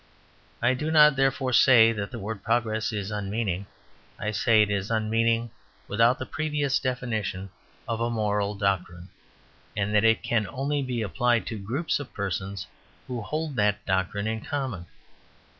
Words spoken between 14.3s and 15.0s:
common.